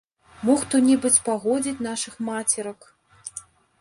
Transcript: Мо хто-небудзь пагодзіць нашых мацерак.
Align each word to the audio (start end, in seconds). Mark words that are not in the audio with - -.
Мо 0.47 0.53
хто-небудзь 0.61 1.21
пагодзіць 1.27 1.85
нашых 1.89 2.13
мацерак. 2.31 2.79